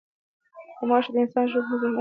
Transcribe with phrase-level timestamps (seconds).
[0.77, 1.89] غوماشې د انسان د ژوند مزاحمت کوي.